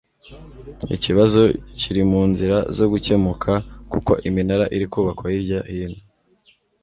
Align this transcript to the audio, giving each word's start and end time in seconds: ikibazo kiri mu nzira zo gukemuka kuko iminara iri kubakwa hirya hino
ikibazo 0.95 1.41
kiri 1.79 2.01
mu 2.11 2.21
nzira 2.31 2.57
zo 2.77 2.85
gukemuka 2.91 3.51
kuko 3.91 4.11
iminara 4.27 4.65
iri 4.75 4.85
kubakwa 4.91 5.27
hirya 5.33 5.61
hino 5.71 5.99